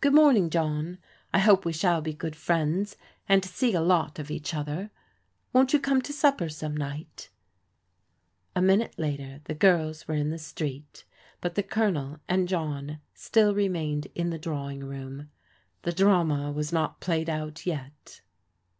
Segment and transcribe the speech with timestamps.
[0.00, 0.98] Good morning, John.
[1.32, 2.96] I hope we shall be good friends,
[3.28, 4.90] and see a lot of each other.
[5.52, 7.30] Won't you come to supper some night?"
[8.56, 11.04] A minute later the girls were in the street,
[11.40, 15.30] but the Colonel and John still remained in the drawing room.
[15.82, 18.22] The drama was not played out yet.